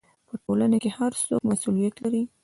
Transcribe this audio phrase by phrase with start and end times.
[0.27, 2.23] په ټولنه کې هر څوک مسؤلیت لري.